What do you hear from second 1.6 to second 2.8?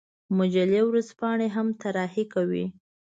طراحي کوي.